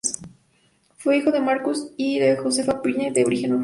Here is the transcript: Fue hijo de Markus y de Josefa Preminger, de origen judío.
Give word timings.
Fue 0.97 1.17
hijo 1.17 1.29
de 1.31 1.41
Markus 1.41 1.91
y 1.95 2.17
de 2.17 2.35
Josefa 2.35 2.81
Preminger, 2.81 3.13
de 3.13 3.23
origen 3.23 3.51
judío. 3.51 3.59